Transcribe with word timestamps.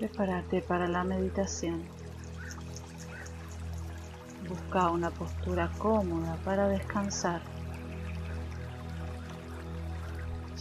Prepárate 0.00 0.62
para 0.62 0.88
la 0.88 1.04
meditación. 1.04 1.82
Busca 4.48 4.88
una 4.88 5.10
postura 5.10 5.70
cómoda 5.76 6.38
para 6.42 6.68
descansar. 6.68 7.42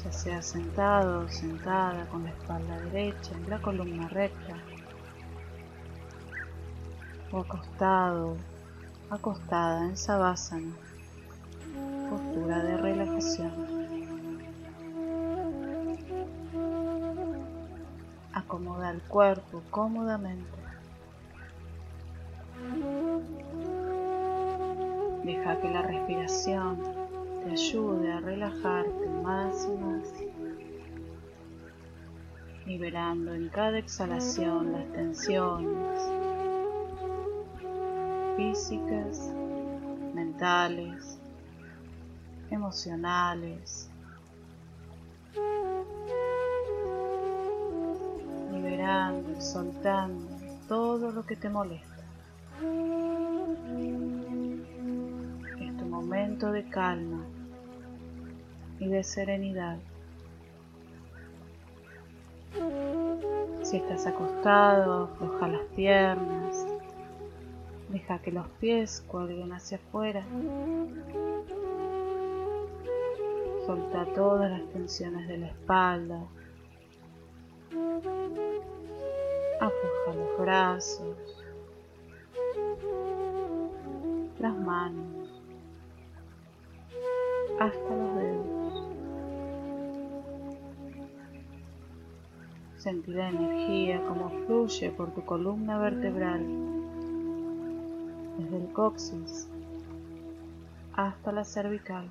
Ya 0.03 0.11
sea 0.11 0.41
sentado 0.41 1.21
o 1.21 1.29
sentada 1.29 2.05
con 2.07 2.25
la 2.25 2.31
espalda 2.31 2.81
derecha 2.81 3.31
y 3.41 3.49
la 3.49 3.61
columna 3.61 4.09
recta. 4.09 4.57
O 7.31 7.39
acostado, 7.39 8.35
acostada 9.09 9.85
en 9.85 9.95
sabásana, 9.95 10.73
postura 12.09 12.61
de 12.61 12.75
relajación. 12.75 13.68
Acomoda 18.89 18.91
el 18.91 19.01
cuerpo 19.01 19.61
cómodamente. 19.69 20.57
Deja 25.23 25.61
que 25.61 25.69
la 25.69 25.81
respiración 25.83 26.79
te 27.43 27.51
ayude 27.51 28.11
a 28.11 28.19
relajarte 28.19 29.09
más 29.23 29.67
y 29.67 29.77
más, 29.77 30.13
liberando 32.65 33.33
en 33.33 33.49
cada 33.49 33.77
exhalación 33.77 34.73
las 34.73 34.91
tensiones 34.91 36.01
físicas, 38.37 39.33
mentales, 40.13 41.19
emocionales, 42.49 43.88
soltando 49.39 50.25
todo 50.67 51.11
lo 51.11 51.23
que 51.23 51.35
te 51.35 51.49
molesta. 51.49 52.03
Es 55.59 55.77
tu 55.77 55.85
momento 55.85 56.51
de 56.51 56.67
calma 56.69 57.23
y 58.79 58.87
de 58.87 59.03
serenidad. 59.03 59.77
Si 63.61 63.77
estás 63.77 64.07
acostado, 64.07 65.03
afloja 65.03 65.47
las 65.47 65.65
piernas, 65.75 66.65
deja 67.89 68.19
que 68.19 68.31
los 68.31 68.47
pies 68.59 69.03
cuelguen 69.07 69.53
hacia 69.53 69.77
afuera. 69.77 70.25
Solta 73.67 74.05
todas 74.15 74.49
las 74.49 74.67
tensiones 74.71 75.27
de 75.27 75.37
la 75.37 75.47
espalda, 75.47 76.23
Afloja 79.59 80.13
los 80.15 80.39
brazos, 80.39 81.17
las 84.39 84.57
manos, 84.57 85.43
hasta 87.59 87.95
los 87.95 88.15
dedos. 88.15 88.59
Sentí 92.77 93.11
la 93.11 93.27
energía 93.27 94.01
como 94.07 94.29
fluye 94.45 94.89
por 94.91 95.13
tu 95.13 95.25
columna 95.25 95.77
vertebral, 95.77 96.45
desde 98.37 98.57
el 98.57 98.71
coxis 98.71 99.49
hasta 100.93 101.31
la 101.33 101.43
cervical. 101.43 102.09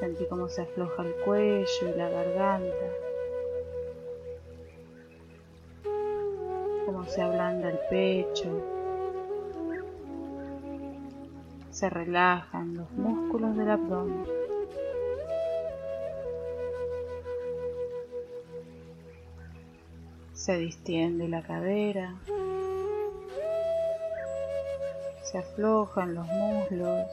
Sentí 0.00 0.26
cómo 0.28 0.48
se 0.48 0.62
afloja 0.62 1.04
el 1.04 1.14
cuello 1.24 1.66
y 1.82 1.96
la 1.96 2.08
garganta. 2.08 3.07
Cómo 6.88 7.04
se 7.04 7.20
ablanda 7.20 7.68
el 7.68 7.78
pecho. 7.90 8.48
Se 11.70 11.90
relajan 11.90 12.78
los 12.78 12.90
músculos 12.92 13.54
del 13.58 13.70
abdomen. 13.70 14.24
Se 20.32 20.56
distiende 20.56 21.28
la 21.28 21.42
cadera. 21.42 22.14
Se 25.24 25.36
aflojan 25.36 26.14
los 26.14 26.26
muslos 26.26 27.06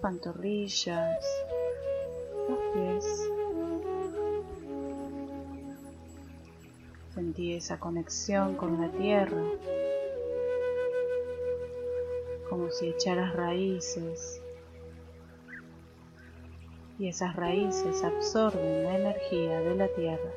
pantorrillas, 0.00 1.44
los 2.48 2.58
pies. 2.72 3.17
Sentí 7.38 7.54
esa 7.54 7.78
conexión 7.78 8.56
con 8.56 8.80
la 8.80 8.90
tierra, 8.90 9.44
como 12.50 12.68
si 12.68 12.88
echaras 12.88 13.32
raíces 13.32 14.42
y 16.98 17.06
esas 17.06 17.36
raíces 17.36 18.02
absorben 18.02 18.82
la 18.82 18.98
energía 18.98 19.60
de 19.60 19.74
la 19.76 19.86
tierra. 19.86 20.32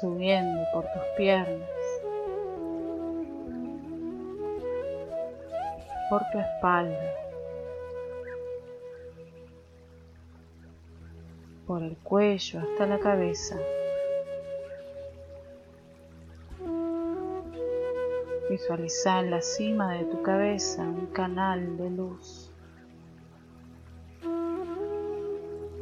subiendo 0.00 0.64
por 0.72 0.84
tus 0.84 1.02
piernas, 1.16 1.68
por 6.10 6.22
tu 6.30 6.38
espalda, 6.38 7.27
por 11.68 11.82
el 11.82 11.98
cuello 11.98 12.60
hasta 12.60 12.86
la 12.86 12.98
cabeza. 12.98 13.58
Visualiza 18.48 19.20
en 19.20 19.30
la 19.30 19.42
cima 19.42 19.92
de 19.92 20.04
tu 20.06 20.22
cabeza 20.22 20.82
un 20.82 21.08
canal 21.12 21.76
de 21.76 21.90
luz, 21.90 22.50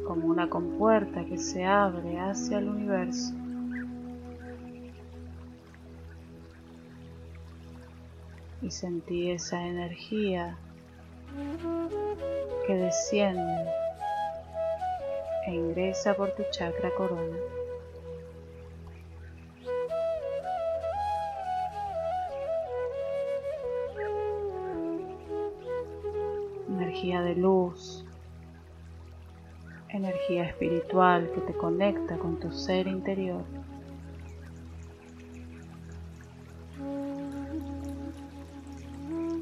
como 0.05 0.27
una 0.27 0.49
compuerta 0.49 1.23
que 1.23 1.37
se 1.37 1.63
abre 1.63 2.19
hacia 2.19 2.59
el 2.59 2.67
universo. 2.67 3.33
y 8.59 8.71
sentí 8.71 9.29
esa 9.29 9.65
energía 9.65 10.57
que 12.65 12.73
desciende 12.73 13.69
e 15.47 15.51
ingresa 15.51 16.13
por 16.13 16.31
tu 16.31 16.43
chakra 16.51 16.93
corona. 16.93 17.37
Energía 26.69 27.21
de 27.21 27.35
luz, 27.35 28.05
energía 29.87 30.43
espiritual 30.43 31.31
que 31.33 31.39
te 31.41 31.53
conecta 31.53 32.17
con 32.17 32.39
tu 32.41 32.51
ser 32.51 32.87
interior. 32.87 33.43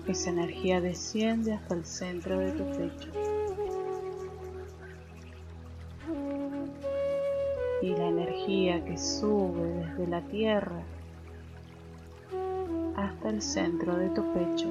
Esa 0.07 0.29
energía 0.29 0.81
desciende 0.81 1.53
hasta 1.53 1.73
el 1.73 1.83
centro 1.83 2.37
de 2.37 2.51
tu 2.51 2.63
pecho. 2.77 3.24
Y 7.85 7.95
la 7.95 8.07
energía 8.07 8.83
que 8.83 8.97
sube 8.97 9.61
desde 9.61 10.07
la 10.07 10.21
tierra 10.21 10.81
hasta 12.95 13.29
el 13.29 13.43
centro 13.43 13.95
de 13.95 14.09
tu 14.09 14.33
pecho. 14.33 14.67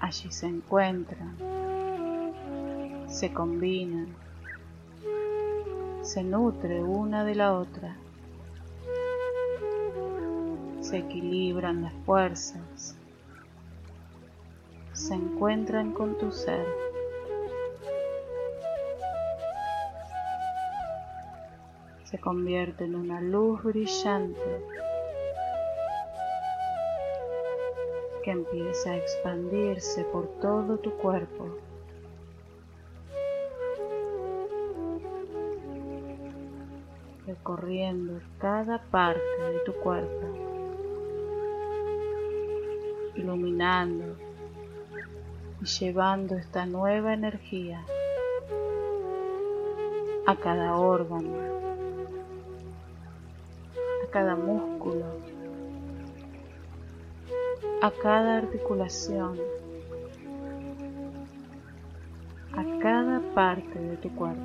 Allí 0.00 0.30
se 0.30 0.46
encuentran, 0.46 1.36
se 3.08 3.30
combinan, 3.30 4.06
se 6.00 6.24
nutre 6.24 6.82
una 6.82 7.26
de 7.26 7.34
la 7.34 7.52
otra 7.52 7.94
se 10.80 10.98
equilibran 10.98 11.80
las 11.80 11.94
fuerzas, 12.04 12.94
se 14.92 15.14
encuentran 15.14 15.92
con 15.92 16.18
tu 16.18 16.30
ser. 16.30 16.91
Se 22.12 22.20
convierte 22.20 22.84
en 22.84 22.94
una 22.94 23.20
luz 23.20 23.64
brillante 23.64 24.38
que 28.22 28.30
empieza 28.30 28.92
a 28.92 28.96
expandirse 28.98 30.04
por 30.04 30.28
todo 30.40 30.78
tu 30.78 30.92
cuerpo. 30.98 31.48
recorriendo 37.26 38.20
cada 38.38 38.82
parte 38.90 39.20
de 39.40 39.58
tu 39.64 39.72
cuerpo. 39.74 40.26
iluminando 43.14 44.16
y 45.60 45.66
llevando 45.66 46.36
esta 46.36 46.66
nueva 46.66 47.14
energía 47.14 47.84
a 50.26 50.36
cada 50.36 50.76
órgano, 50.76 51.51
cada 54.12 54.36
músculo, 54.36 55.06
a 57.80 57.90
cada 58.02 58.36
articulación, 58.38 59.38
a 62.52 62.78
cada 62.80 63.20
parte 63.34 63.78
de 63.78 63.96
tu 63.96 64.14
cuerpo. 64.14 64.42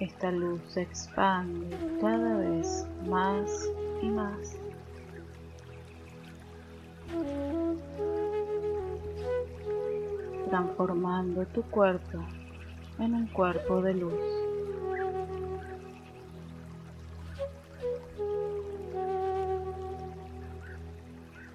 Esta 0.00 0.32
luz 0.32 0.60
se 0.68 0.82
expande 0.82 1.76
cada 2.00 2.38
vez 2.38 2.86
más 3.06 3.68
y 4.02 4.08
más. 4.08 4.56
transformando 10.50 11.44
tu 11.46 11.62
cuerpo 11.64 12.20
en 12.98 13.14
un 13.14 13.26
cuerpo 13.28 13.82
de 13.82 13.94
luz. 13.94 14.20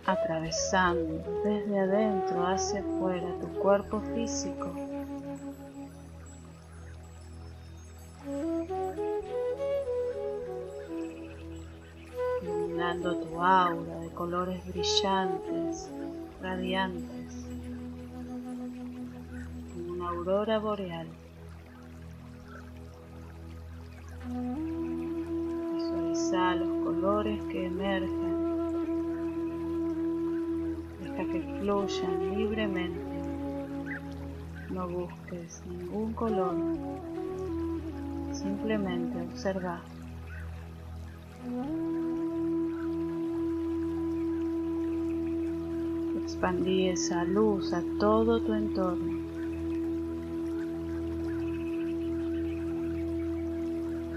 atravesando 0.05 1.23
desde 1.43 1.79
adentro 1.79 2.47
hacia 2.47 2.79
afuera 2.79 3.27
tu 3.39 3.47
cuerpo 3.59 4.01
físico 4.15 4.73
iluminando 12.41 13.15
tu 13.17 13.41
aura 13.41 13.99
de 13.99 14.09
colores 14.09 14.65
brillantes, 14.67 15.89
radiantes, 16.41 17.45
como 19.73 19.93
una 19.93 20.09
aurora 20.09 20.59
boreal. 20.59 21.07
Visualiza 25.73 26.55
los 26.55 26.85
colores 26.85 27.43
que 27.45 27.65
emergen 27.65 28.49
que 31.31 31.41
fluyan 31.59 32.37
libremente. 32.37 32.99
No 34.71 34.87
busques 34.87 35.61
ningún 35.67 36.13
color, 36.13 36.55
simplemente 38.31 39.21
observa. 39.21 39.81
Expandí 46.23 46.87
esa 46.89 47.23
luz 47.25 47.73
a 47.73 47.83
todo 47.99 48.39
tu 48.41 48.53
entorno. 48.53 49.18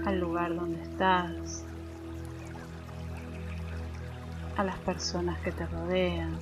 Al 0.05 0.19
lugar 0.19 0.55
donde 0.55 0.81
estás, 0.81 1.65
a 4.57 4.63
las 4.63 4.77
personas 4.79 5.39
que 5.39 5.51
te 5.51 5.65
rodean, 5.65 6.37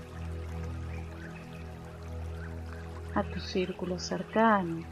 a 3.15 3.23
tu 3.23 3.39
círculo 3.39 3.99
cercano, 3.99 4.83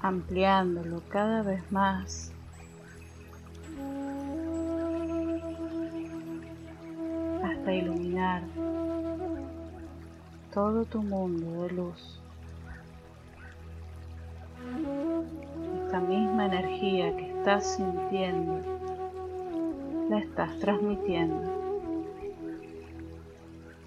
ampliándolo 0.00 1.02
cada 1.08 1.42
vez 1.42 1.62
más. 1.70 2.32
hasta 7.62 7.74
iluminar 7.74 8.42
todo 10.52 10.84
tu 10.84 11.00
mundo 11.00 11.62
de 11.62 11.70
luz. 11.70 12.20
Esta 15.92 16.06
misma 16.06 16.46
energía 16.46 17.14
que 17.14 17.30
estás 17.36 17.76
sintiendo, 17.76 18.60
la 20.08 20.20
estás 20.20 20.58
transmitiendo. 20.58 21.52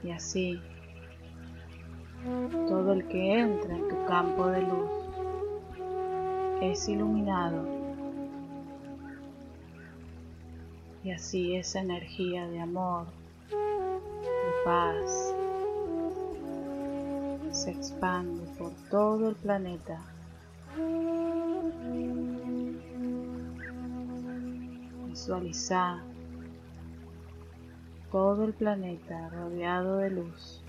Y 0.03 0.11
así 0.11 0.61
todo 2.67 2.93
el 2.93 3.07
que 3.07 3.39
entra 3.39 3.75
en 3.75 3.89
tu 3.89 4.05
campo 4.05 4.45
de 4.45 4.61
luz 4.61 4.91
es 6.61 6.87
iluminado 6.87 7.65
y 11.03 11.09
así 11.09 11.55
esa 11.55 11.79
energía 11.79 12.47
de 12.47 12.59
amor, 12.59 13.07
de 13.49 14.63
paz, 14.63 15.33
se 17.49 17.71
expande 17.71 18.45
por 18.59 18.69
todo 18.91 19.29
el 19.29 19.35
planeta. 19.35 19.99
Visualiza 25.07 26.03
todo 28.11 28.45
el 28.45 28.53
planeta 28.53 29.29
rodeado 29.29 29.97
de 29.97 30.09
luz. 30.09 30.63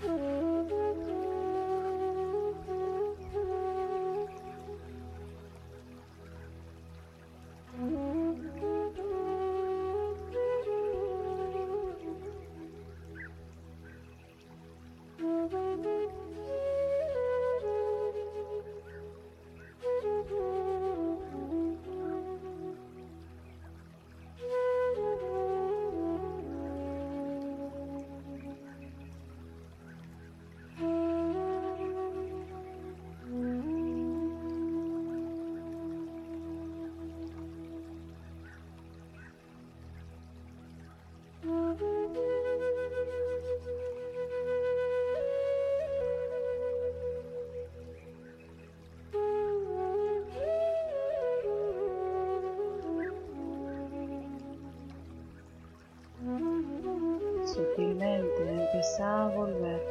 Sutilmente 57.57 58.49
empieza 58.49 59.25
a 59.25 59.29
volver, 59.29 59.81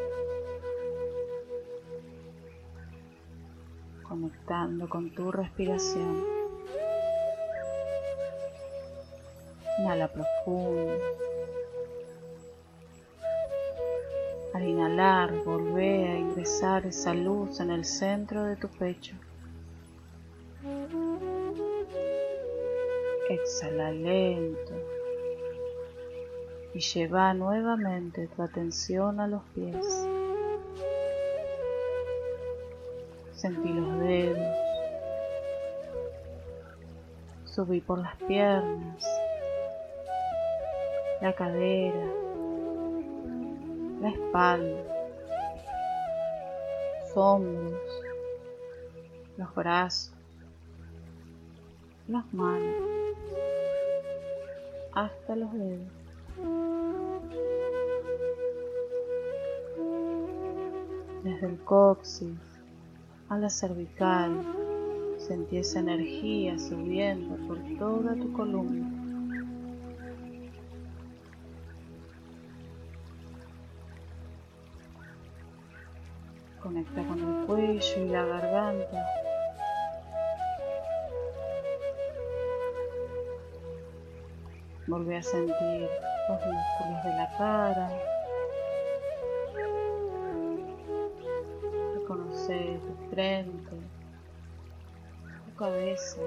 conectando 4.05 4.89
con 4.89 5.13
tu 5.13 5.33
respiración. 5.33 6.25
Inhala 9.79 10.09
profundo. 10.13 10.93
Al 14.55 14.63
inhalar, 14.63 15.33
volvé 15.45 16.09
a 16.09 16.19
ingresar 16.19 16.87
esa 16.87 17.13
luz 17.13 17.59
en 17.59 17.73
el 17.73 17.85
centro 17.85 18.45
de 18.45 18.57
tu 18.57 18.69
pecho. 18.69 19.17
Exhala 23.29 23.91
lento 23.91 24.96
y 26.77 26.81
lleva 26.81 27.33
nuevamente 27.33 28.27
tu 28.27 28.43
atención 28.43 29.19
a 29.19 29.27
los 29.27 29.43
pies. 29.55 30.07
Sentí 33.33 33.71
los 33.71 33.99
dedos. 34.01 34.57
Subí 37.47 37.81
por 37.81 38.01
las 38.01 38.15
piernas, 38.17 39.09
la 41.23 41.33
cadera, 41.33 42.13
la 44.03 44.11
espalda, 44.11 44.83
los 47.01 47.17
hombros, 47.17 47.81
los 49.39 49.55
brazos, 49.55 50.13
las 52.07 52.35
manos, 52.35 52.75
hasta 54.93 55.37
los 55.37 55.55
dedos. 55.55 56.06
Desde 61.23 61.47
el 61.47 61.59
coxis 61.65 62.39
a 63.29 63.39
la 63.39 63.51
cervical, 63.51 64.31
Sentí 65.19 65.57
esa 65.57 65.81
energía 65.81 66.59
subiendo 66.59 67.37
por 67.49 67.59
toda 67.79 68.15
tu 68.15 68.33
columna. 68.33 68.93
Conecta 76.63 77.07
con 77.09 77.19
el 77.19 77.47
cuello 77.47 78.05
y 78.05 78.09
la 78.09 78.25
garganta. 78.25 79.07
Volví 84.87 85.15
a 85.15 85.23
sentir 85.23 85.89
los 86.29 86.41
músculos 86.45 87.05
de 87.05 87.15
la 87.15 87.31
cara. 87.37 87.89
Reconocer 91.95 92.81
tu 92.81 93.11
frente, 93.11 93.77
tu 95.45 95.55
cabeza. 95.57 96.21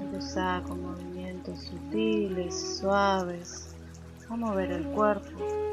Empezar 0.00 0.62
con 0.64 0.82
movimientos 0.82 1.60
sutiles, 1.64 2.78
suaves, 2.78 3.74
a 4.28 4.36
mover 4.36 4.70
el 4.72 4.86
cuerpo. 4.88 5.69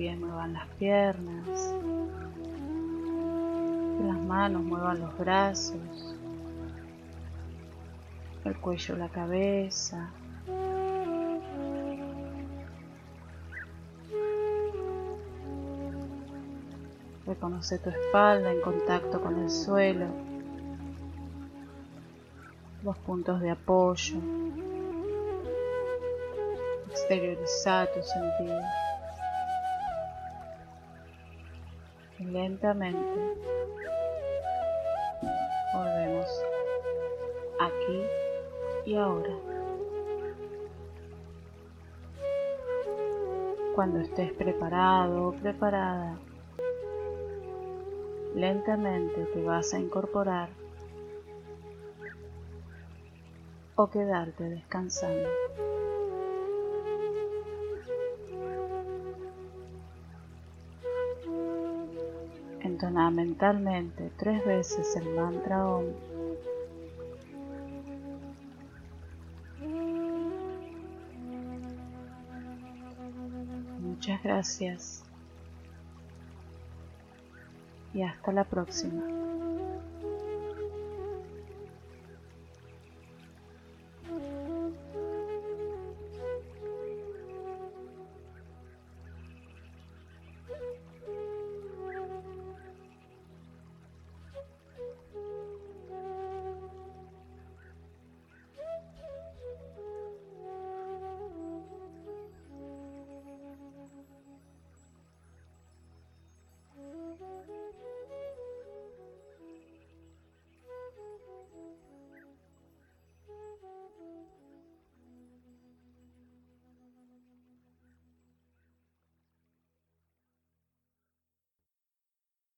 Pies 0.00 0.18
muevan 0.18 0.54
las 0.54 0.66
piernas, 0.78 1.74
las 4.02 4.16
manos 4.16 4.62
muevan 4.62 4.98
los 4.98 5.18
brazos, 5.18 6.16
el 8.46 8.56
cuello, 8.56 8.96
la 8.96 9.10
cabeza. 9.10 10.08
Reconoce 17.26 17.78
tu 17.78 17.90
espalda 17.90 18.52
en 18.52 18.62
contacto 18.62 19.20
con 19.20 19.38
el 19.38 19.50
suelo, 19.50 20.06
los 22.82 22.96
puntos 23.00 23.42
de 23.42 23.50
apoyo. 23.50 24.16
Exterioriza 26.88 27.86
tus 27.92 28.06
sentidos. 28.08 28.64
Lentamente 32.30 32.98
volvemos 35.74 36.26
aquí 37.58 38.02
y 38.86 38.96
ahora. 38.96 39.34
Cuando 43.74 44.00
estés 44.00 44.32
preparado 44.32 45.28
o 45.28 45.32
preparada, 45.32 46.18
lentamente 48.34 49.24
te 49.32 49.42
vas 49.42 49.72
a 49.74 49.78
incorporar 49.78 50.50
o 53.76 53.88
quedarte 53.88 54.44
descansando. 54.44 55.28
Mentalmente 62.88 64.10
tres 64.16 64.42
veces 64.46 64.96
el 64.96 65.10
mantra 65.14 65.66
OM. 65.66 65.84
Muchas 73.80 74.22
gracias 74.22 75.02
y 77.92 78.02
hasta 78.02 78.32
la 78.32 78.44
próxima. 78.44 79.29